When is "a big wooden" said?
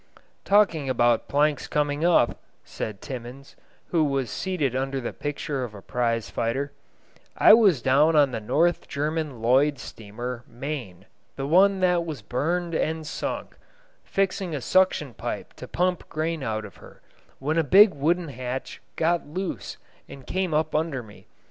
17.59-18.29